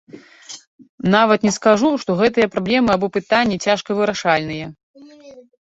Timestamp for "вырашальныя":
4.01-4.65